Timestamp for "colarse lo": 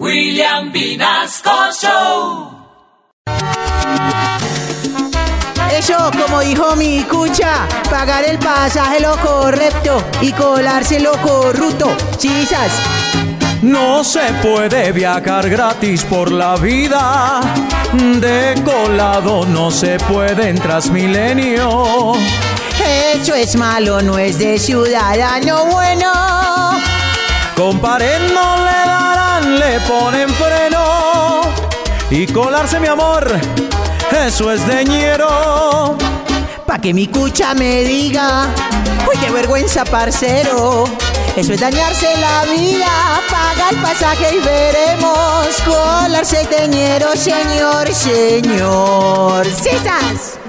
10.32-11.12